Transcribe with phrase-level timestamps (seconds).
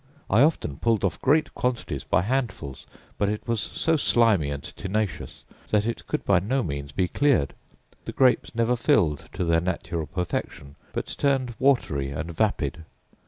[0.31, 2.87] I often pulled off great quantities by handfuls;
[3.19, 7.53] but it was so slimy and tenacious that it could by no means be cleared.
[8.05, 12.83] The grapes never filled to their natural perfection, but turned watery and vapid.